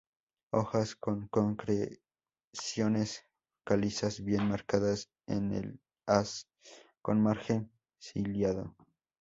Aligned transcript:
Hojas 0.51 0.95
con 0.95 1.27
concreciones 1.27 2.01
calizas 3.63 4.23
bien 4.23 4.47
marcadas 4.49 5.11
en 5.27 5.53
el 5.53 5.79
haz, 6.07 6.49
con 7.03 7.21
margen 7.21 7.71
ciliado. 7.99 8.75